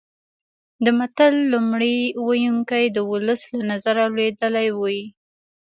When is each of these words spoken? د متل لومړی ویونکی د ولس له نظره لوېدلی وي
د 0.83 0.85
متل 0.99 1.33
لومړی 1.53 1.97
ویونکی 2.27 2.83
د 2.89 2.97
ولس 3.11 3.41
له 3.55 3.61
نظره 3.71 4.03
لوېدلی 4.15 4.67
وي 4.79 5.01